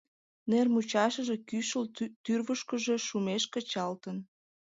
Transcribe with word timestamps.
Нер 0.49 0.67
мучашыже 0.73 1.35
кӱшыл 1.47 1.83
тӱрвышкыжӧ 2.23 2.95
шумеш 3.07 3.43
кечалтын. 3.53 4.17